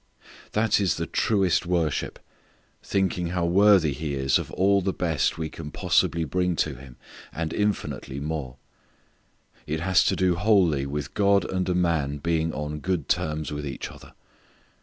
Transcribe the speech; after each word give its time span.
That 0.53 0.79
is 0.79 0.95
the 0.95 1.05
truest 1.05 1.67
worship, 1.67 2.17
thinking 2.81 3.27
how 3.27 3.45
worthy 3.45 3.93
He 3.93 4.15
is 4.15 4.39
of 4.39 4.49
all 4.53 4.81
the 4.81 4.91
best 4.93 5.37
we 5.37 5.47
can 5.47 5.69
possibly 5.69 6.23
bring 6.23 6.55
to 6.55 6.73
Him, 6.73 6.95
and 7.31 7.53
infinitely 7.53 8.19
more. 8.19 8.55
It 9.67 9.81
has 9.81 10.03
to 10.05 10.15
do 10.15 10.33
wholly 10.37 10.87
with 10.87 11.13
God 11.13 11.45
and 11.51 11.69
a 11.69 11.75
man 11.75 12.17
being 12.17 12.51
on 12.51 12.79
good 12.79 13.07
terms 13.07 13.51
with 13.51 13.63
each 13.63 13.89
other. 13.91 14.13